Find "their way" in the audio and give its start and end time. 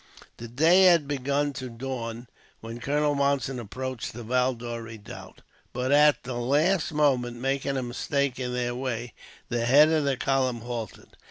8.51-9.13